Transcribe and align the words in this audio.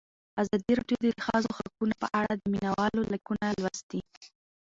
ازادي 0.41 0.71
راډیو 0.79 0.97
د 1.03 1.07
د 1.15 1.19
ښځو 1.25 1.49
حقونه 1.57 1.93
په 2.01 2.07
اړه 2.19 2.33
د 2.35 2.43
مینه 2.53 2.69
والو 2.79 3.01
لیکونه 3.13 3.45
لوستي. 3.61 4.01